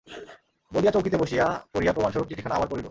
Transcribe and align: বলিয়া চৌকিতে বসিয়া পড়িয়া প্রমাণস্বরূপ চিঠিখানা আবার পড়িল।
বলিয়া 0.71 0.93
চৌকিতে 0.93 1.17
বসিয়া 1.17 1.45
পড়িয়া 1.73 1.93
প্রমাণস্বরূপ 1.93 2.27
চিঠিখানা 2.29 2.55
আবার 2.55 2.67
পড়িল। 2.67 2.79